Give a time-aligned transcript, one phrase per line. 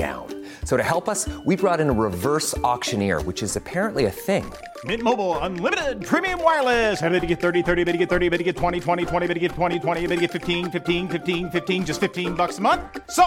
[0.00, 0.26] down.
[0.64, 4.44] So to help us, we brought in a reverse auctioneer, which is apparently a thing.
[4.84, 7.02] Mint Mobile unlimited premium wireless.
[7.02, 9.26] Ready to get 30, 30, bit to get 30, bit to get 20, 20, 20,
[9.26, 12.58] bit to get 20, 20, bit to get 15, 15, 15, 15 just 15 bucks
[12.58, 12.80] a month.
[13.10, 13.24] So,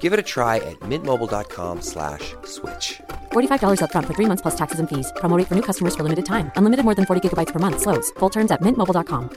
[0.00, 3.00] Give it a try at mintmobile.com slash switch.
[3.32, 5.12] $45 upfront for three months plus taxes and fees.
[5.20, 6.50] Promo rate for new customers for limited time.
[6.56, 7.78] Unlimited more than 40 gigabytes per month.
[7.82, 8.10] Slows.
[8.18, 9.30] Full terms at mintmobile.com.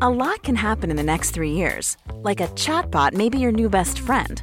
[0.00, 1.96] A lot can happen in the next three years.
[2.28, 4.42] Like a chatbot may be your new best friend.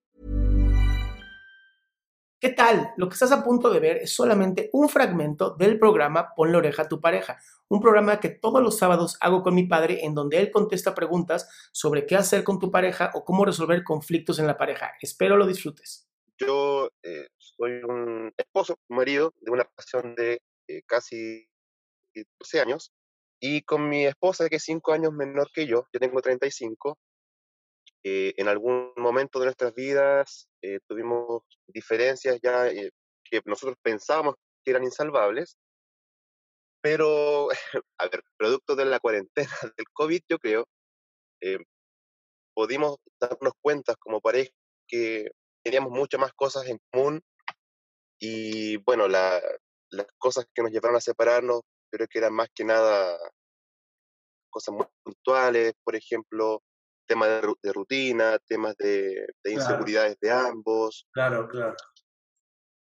[2.41, 2.91] ¿Qué tal?
[2.97, 6.57] Lo que estás a punto de ver es solamente un fragmento del programa Pon la
[6.57, 10.15] oreja a tu pareja, un programa que todos los sábados hago con mi padre en
[10.15, 14.47] donde él contesta preguntas sobre qué hacer con tu pareja o cómo resolver conflictos en
[14.47, 14.91] la pareja.
[14.99, 16.09] Espero lo disfrutes.
[16.39, 21.45] Yo eh, soy un esposo, un marido de una relación de eh, casi
[22.39, 22.91] 12 años
[23.39, 26.97] y con mi esposa que es 5 años menor que yo, yo tengo 35,
[28.03, 32.91] eh, en algún momento de nuestras vidas eh, tuvimos diferencias ya eh,
[33.23, 35.57] que nosotros pensábamos que eran insalvables,
[36.81, 37.47] pero,
[37.99, 40.67] a ver, producto de la cuarentena del COVID, yo creo,
[42.53, 44.51] pudimos darnos cuenta como pareja
[44.87, 45.31] que
[45.63, 47.21] teníamos muchas más cosas en común
[48.19, 49.41] y, bueno, la,
[49.89, 53.17] las cosas que nos llevaron a separarnos, creo que eran más que nada
[54.49, 56.61] cosas muy puntuales, por ejemplo,
[57.07, 61.07] temas de, rutina, temas de, inseguridades de ambos.
[61.13, 61.75] Claro, claro.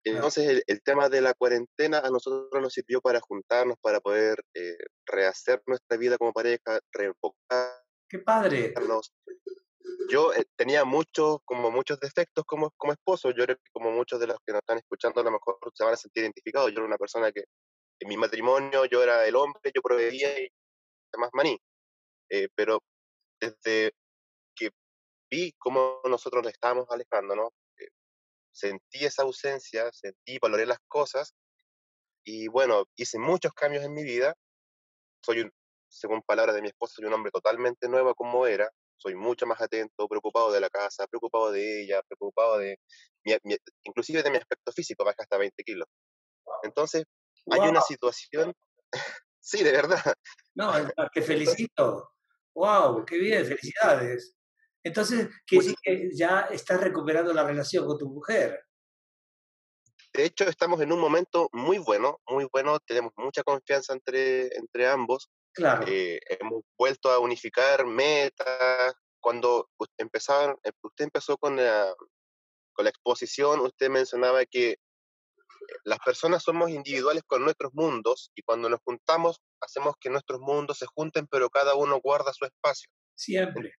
[0.05, 4.77] Entonces, el, tema de la cuarentena a nosotros nos sirvió para juntarnos, para poder eh,
[5.05, 7.83] rehacer nuestra vida como pareja, reenfocar.
[8.09, 8.73] ¡Qué padre!
[10.09, 13.31] Yo eh, tenía muchos, como muchos defectos como, como esposo.
[13.31, 15.83] Yo creo que como muchos de los que nos están escuchando a lo mejor se
[15.83, 16.71] van a sentir identificados.
[16.71, 17.45] Yo era una persona que
[17.99, 20.49] en mi matrimonio yo era el hombre, yo proveía y
[21.13, 21.57] demás maní.
[22.29, 22.81] Eh, pero
[23.39, 23.93] desde
[25.33, 27.53] vi cómo nosotros nos estábamos alejando, ¿no?
[27.79, 27.89] Eh,
[28.51, 31.33] sentí esa ausencia, sentí, valoré las cosas
[32.23, 34.35] y bueno, hice muchos cambios en mi vida.
[35.25, 35.51] Soy, un,
[35.89, 38.69] según palabras de mi esposa, soy un hombre totalmente nuevo como era.
[38.95, 42.77] Soy mucho más atento, preocupado de la casa, preocupado de ella, preocupado de,
[43.83, 45.87] inclusive de mi aspecto físico, baja hasta 20 kilos.
[46.61, 47.03] Entonces,
[47.51, 48.53] hay una situación,
[49.41, 50.13] sí, de verdad.
[50.55, 50.71] No,
[51.13, 52.11] te felicito.
[52.53, 53.03] ¡Wow!
[53.03, 53.45] ¡Qué bien!
[53.45, 54.35] ¡Felicidades!
[54.83, 58.65] Entonces, que sí que ya estás recuperando la relación con tu mujer.
[60.13, 64.87] De hecho, estamos en un momento muy bueno, muy bueno, tenemos mucha confianza entre, entre
[64.87, 65.29] ambos.
[65.53, 65.85] Claro.
[65.87, 68.93] Eh, hemos vuelto a unificar metas.
[69.19, 71.95] Cuando empezaron, eh, usted empezó con la,
[72.73, 74.75] con la exposición, usted mencionaba que
[75.85, 80.77] las personas somos individuales con nuestros mundos y cuando nos juntamos hacemos que nuestros mundos
[80.77, 82.89] se junten, pero cada uno guarda su espacio.
[83.15, 83.73] Siempre.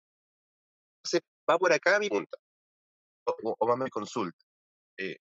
[1.04, 2.38] Entonces, va por acá mi pregunta,
[3.26, 4.38] o, o, mi consulta.
[4.98, 5.18] Eh,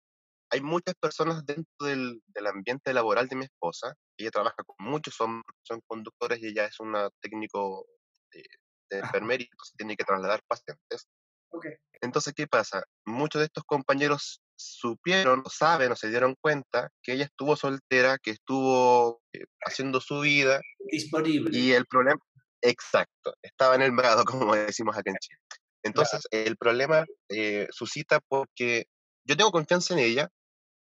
[0.50, 5.20] hay muchas personas dentro del, del, ambiente laboral de mi esposa, ella trabaja con muchos
[5.20, 7.86] hombres, son conductores y ella es una técnico
[8.32, 8.42] de,
[8.90, 11.06] de enfermería, entonces tiene que trasladar pacientes.
[11.50, 11.72] Okay.
[12.00, 12.84] Entonces, ¿qué pasa?
[13.06, 18.18] Muchos de estos compañeros supieron, o saben, o se dieron cuenta que ella estuvo soltera,
[18.18, 20.60] que estuvo eh, haciendo su vida.
[20.90, 21.56] Disponible.
[21.56, 22.20] Y el problema,
[22.60, 25.38] exacto, estaba en el mercado, como decimos acá en Chile.
[25.82, 28.86] Entonces, el problema eh, suscita porque
[29.24, 30.28] yo tengo confianza en ella,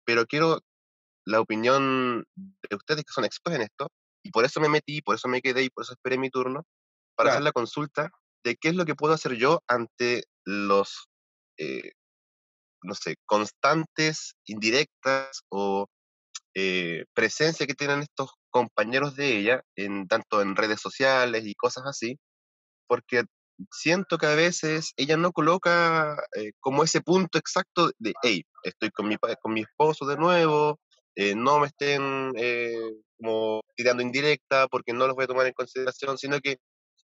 [0.04, 0.60] pero quiero
[1.24, 3.88] la opinión de ustedes que son expertos en esto,
[4.22, 6.64] y por eso me metí, por eso me quedé y por eso esperé mi turno,
[7.16, 8.10] para hacer la consulta
[8.44, 11.08] de qué es lo que puedo hacer yo ante los,
[11.58, 11.92] eh,
[12.82, 15.86] no sé, constantes, indirectas o
[16.54, 21.84] eh, presencia que tienen estos compañeros de ella, en, tanto en redes sociales y cosas
[21.86, 22.18] así,
[22.86, 23.24] porque
[23.70, 28.90] siento que a veces ella no coloca eh, como ese punto exacto de, hey, estoy
[28.90, 30.78] con mi, con mi esposo de nuevo,
[31.14, 35.52] eh, no me estén eh, como tirando indirecta porque no los voy a tomar en
[35.52, 36.58] consideración, sino que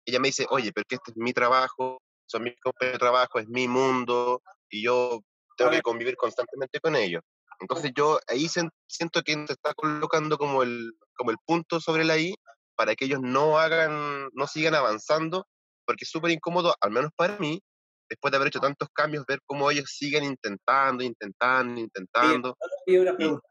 [0.06, 3.40] ella me dice, oye, pero que este es mi trabajo, son mis compañeros de trabajo,
[3.40, 5.22] es mi mundo, y yo
[5.58, 7.22] tengo que convivir constantemente con ellos.
[7.60, 12.18] Entonces yo ahí siento que se está colocando como el, como el punto sobre la
[12.18, 12.34] I
[12.76, 15.46] para que ellos no hagan, no sigan avanzando,
[15.92, 17.62] porque es súper incómodo, al menos para mí,
[18.10, 22.58] después de haber hecho tantos cambios, ver cómo ellos siguen intentando, intentando, intentando.
[22.88, 23.48] una pregunta.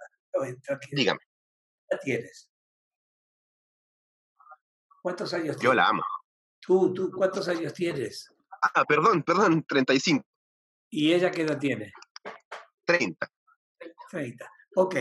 [0.90, 1.20] dígame.
[1.90, 2.50] ¿Qué tienes?
[5.02, 5.62] ¿Cuántos años tienes?
[5.62, 6.02] Yo la amo.
[6.60, 8.32] ¿Tú, tú cuántos años tienes?
[8.62, 10.25] Ah, perdón, perdón, 35.
[10.88, 11.92] ¿Y ella qué edad tiene?
[12.87, 13.31] 30.
[14.10, 14.50] 30.
[14.76, 14.96] Ok,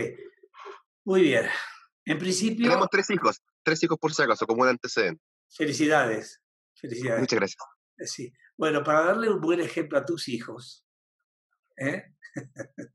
[1.04, 1.46] muy bien.
[2.04, 2.66] En principio...
[2.66, 5.22] Tenemos tres hijos, tres hijos por si acaso, como un antecedente.
[5.48, 6.39] Felicidades,
[6.80, 7.20] felicidades.
[7.20, 7.64] Muchas gracias.
[7.98, 8.32] Eh, sí.
[8.56, 10.86] Bueno, para darle un buen ejemplo a tus hijos,
[11.76, 12.14] ¿eh?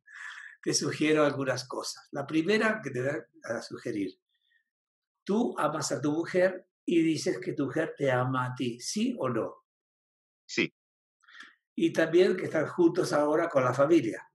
[0.61, 2.07] te sugiero algunas cosas.
[2.11, 4.19] La primera que te voy a sugerir,
[5.23, 9.15] tú amas a tu mujer y dices que tu mujer te ama a ti, ¿sí
[9.19, 9.63] o no?
[10.47, 10.73] Sí.
[11.75, 14.27] Y también que están juntos ahora con la familia.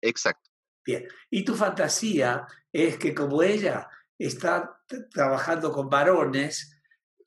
[0.00, 0.50] Exacto.
[0.84, 1.06] Bien.
[1.30, 3.88] Y tu fantasía es que como ella
[4.18, 4.80] está
[5.10, 6.71] trabajando con varones,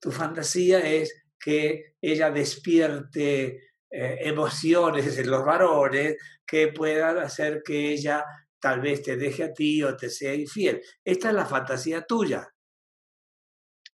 [0.06, 7.92] tu fantasía es que ella despierte eh, emociones en los varones que puedan hacer que
[7.92, 8.24] ella
[8.60, 10.80] tal vez te deje a ti o te sea infiel.
[11.04, 12.48] Esta es la fantasía tuya.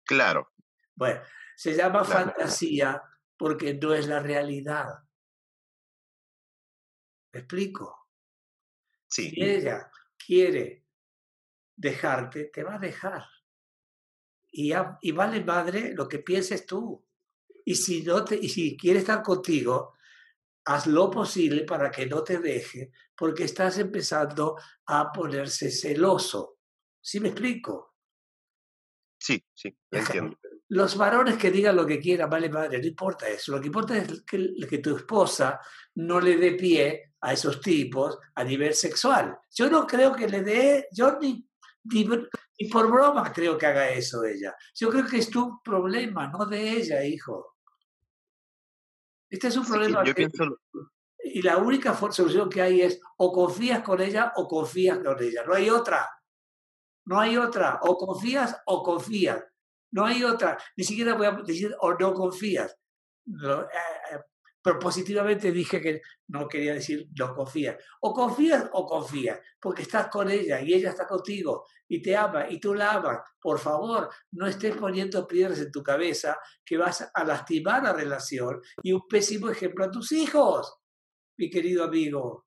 [0.03, 0.55] Claro.
[0.95, 1.21] Bueno,
[1.55, 3.03] se llama fantasía
[3.37, 4.87] porque no es la realidad.
[7.35, 8.09] ¿Me explico?
[9.11, 9.29] Sí.
[9.29, 10.87] Si ella quiere
[11.77, 13.27] dejarte, te va a dejar.
[14.51, 14.73] Y,
[15.03, 17.05] y vale madre lo que pienses tú.
[17.65, 19.95] Y si, no te, y si quiere estar contigo,
[20.65, 24.57] haz lo posible para que no te deje, porque estás empezando
[24.87, 26.59] a ponerse celoso.
[27.01, 27.95] ¿Sí me explico?
[29.19, 30.39] Sí, sí, entiendo.
[30.69, 33.53] Los varones que digan lo que quieran, vale madre, no importa eso.
[33.53, 35.59] Lo que importa es que, que tu esposa
[35.95, 39.39] no le dé pie a esos tipos a nivel sexual.
[39.51, 41.48] Yo no creo que le dé, yo ni,
[41.85, 42.05] ni,
[42.71, 44.55] por broma creo que haga eso ella.
[44.75, 47.57] Yo creo que es tu problema, no de ella, hijo.
[49.31, 50.03] Este es un problema.
[51.23, 55.45] Y la única solución que hay es o confías con ella o confías con ella.
[55.47, 56.09] No hay otra.
[57.05, 57.81] No hay otra.
[57.83, 59.45] O confías o confías.
[59.93, 60.59] No hay otra.
[60.77, 62.77] Ni siquiera voy a decir o no confías.
[63.27, 63.67] Eh,
[64.13, 64.21] eh,
[64.69, 67.83] pero positivamente dije que no quería decir no confías.
[68.01, 72.51] O confías o confías, porque estás con ella y ella está contigo y te ama
[72.51, 73.21] y tú la amas.
[73.41, 78.61] Por favor, no estés poniendo piedras en tu cabeza que vas a lastimar la relación
[78.83, 80.77] y un pésimo ejemplo a tus hijos,
[81.39, 82.45] mi querido amigo.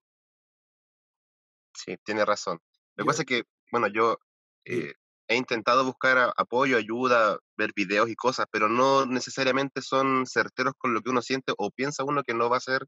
[1.73, 2.59] Sí, tiene razón.
[2.97, 4.19] Lo que pasa es que, bueno, yo
[4.65, 4.93] eh,
[5.27, 10.93] he intentado buscar apoyo, ayuda, ver videos y cosas, pero no necesariamente son certeros con
[10.93, 12.87] lo que uno siente o piensa uno que no va a ser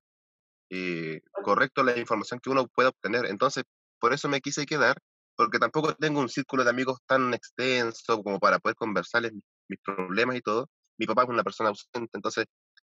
[0.71, 3.25] eh, correcto la información que uno pueda obtener.
[3.25, 3.63] Entonces,
[3.99, 4.97] por eso me quise quedar,
[5.35, 9.33] porque tampoco tengo un círculo de amigos tan extenso como para poder conversarles
[9.69, 10.69] mis problemas y todo.
[10.97, 12.45] Mi papá es una persona ausente, entonces,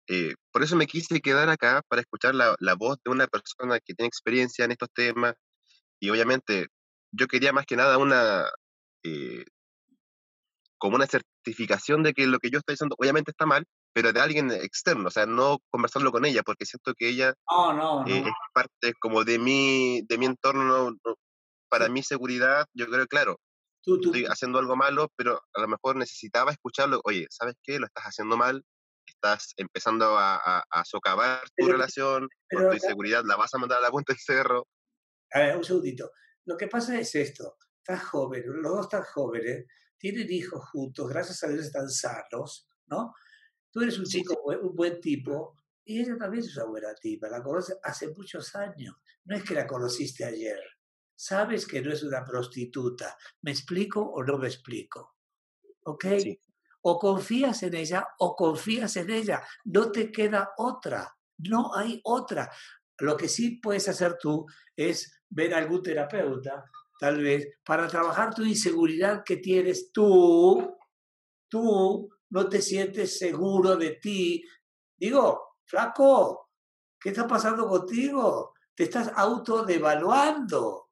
[0.08, 3.80] eh, por eso me quise quedar acá para escuchar la, la voz de una persona
[3.80, 5.34] que tiene experiencia en estos temas
[6.00, 6.68] y obviamente
[7.12, 8.44] yo quería más que nada una,
[9.04, 9.44] eh,
[10.78, 14.20] como una certificación de que lo que yo estoy diciendo obviamente está mal, pero de
[14.20, 17.30] alguien externo, o sea, no conversarlo con ella, porque siento que ella
[18.06, 20.96] eh, es parte como de mi, de mi entorno,
[21.68, 23.38] para mi seguridad, yo creo, claro,
[23.84, 27.78] estoy haciendo algo malo, pero a lo mejor necesitaba escucharlo, oye, ¿sabes qué?
[27.78, 28.62] Lo estás haciendo mal,
[29.06, 33.82] estás empezando a, a, socavar tu relación, por tu inseguridad, la vas a mandar a
[33.82, 34.66] la punta del cerro.
[35.32, 36.10] A ver, un segundito.
[36.44, 37.56] Lo que pasa es esto
[37.88, 39.66] están jóvenes, los dos están jóvenes,
[39.98, 43.14] tienen hijos juntos, gracias a Dios están sanos, ¿no?
[43.70, 47.42] Tú eres un chico, un buen tipo, y ella también es una buena tipa, la
[47.42, 50.60] conoce hace muchos años, no es que la conociste ayer,
[51.14, 55.16] sabes que no es una prostituta, ¿me explico o no me explico?
[55.84, 56.06] ¿Ok?
[56.82, 62.50] O confías en ella o confías en ella, no te queda otra, no hay otra.
[62.98, 66.64] Lo que sí puedes hacer tú es ver a algún terapeuta
[66.98, 70.76] tal vez, para trabajar tu inseguridad que tienes tú,
[71.48, 74.44] tú no te sientes seguro de ti.
[74.96, 76.50] Digo, flaco,
[76.98, 78.54] ¿qué está pasando contigo?
[78.74, 80.90] Te estás autodevaluando.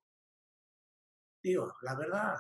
[1.43, 2.37] Digo, la verdad,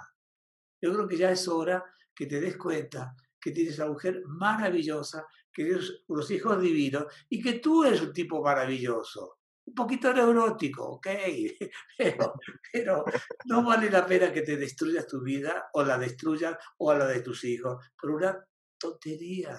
[0.80, 4.22] yo creo que ya es hora que te des cuenta que tienes a una mujer
[4.26, 10.12] maravillosa, que tienes unos hijos divinos y que tú eres un tipo maravilloso un poquito
[10.12, 11.06] neurótico, ok,
[11.98, 12.34] pero,
[12.72, 13.04] pero,
[13.46, 17.06] no vale la pena que te destruyas tu vida o la destruyas o a la
[17.06, 18.44] de tus hijos por una
[18.78, 19.58] tontería.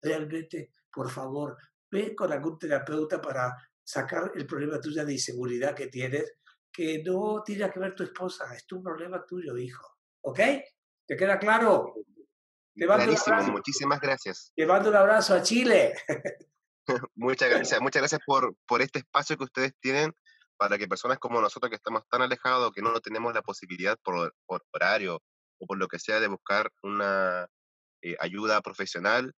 [0.00, 1.56] Realmente, por favor,
[1.90, 6.38] ve con algún terapeuta para sacar el problema tuyo de inseguridad que tienes,
[6.70, 9.96] que no tiene que ver tu esposa, es tu problema tuyo, hijo.
[10.20, 10.40] ¿Ok?
[11.06, 11.94] ¿Te queda claro?
[12.74, 14.52] Te Clarísimo, muchísimas gracias.
[14.54, 15.94] Te mando un abrazo a Chile.
[17.14, 20.12] muchas gracias, muchas gracias por, por este espacio que ustedes tienen
[20.56, 24.34] para que personas como nosotros que estamos tan alejados, que no tenemos la posibilidad por,
[24.46, 25.22] por horario
[25.58, 27.46] o por lo que sea de buscar una
[28.02, 29.32] eh, ayuda profesional,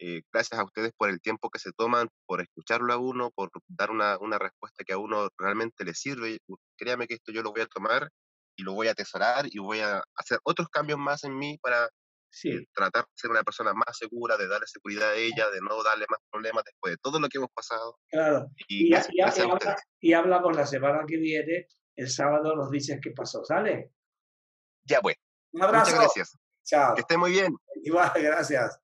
[0.00, 3.50] eh, gracias a ustedes por el tiempo que se toman, por escucharlo a uno, por
[3.68, 6.38] dar una, una respuesta que a uno realmente le sirve.
[6.76, 8.10] Créame que esto yo lo voy a tomar
[8.56, 11.88] y lo voy a atesorar y voy a hacer otros cambios más en mí para
[12.34, 12.66] sí.
[12.74, 16.06] tratar de ser una persona más segura, de darle seguridad a ella, de no darle
[16.08, 17.98] más problemas después de todo lo que hemos pasado.
[18.08, 18.48] Claro.
[18.68, 18.90] Y,
[20.00, 23.92] y, hablamos la semana que viene, el sábado nos dices qué pasó, ¿sale?
[24.84, 25.18] Ya, bueno.
[25.52, 25.92] Un abrazo.
[25.92, 26.38] Muchas gracias.
[26.64, 26.94] Chao.
[26.94, 27.54] Que esté muy bien.
[27.82, 28.83] Igual, gracias.